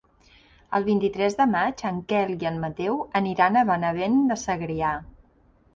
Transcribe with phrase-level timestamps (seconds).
[0.77, 4.99] El vint-i-tres de maig en Quel i en Mateu aniran a Benavent de Segrià.